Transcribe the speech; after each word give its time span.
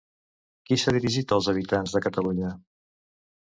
Qui 0.69 0.77
s'ha 0.83 0.93
dirigit 0.95 1.35
als 1.37 1.51
habitants 1.53 1.95
de 1.99 2.03
Catalunya? 2.09 2.53